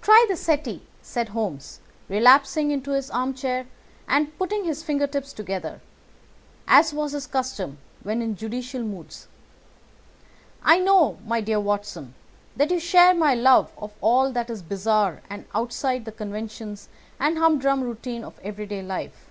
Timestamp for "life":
18.80-19.28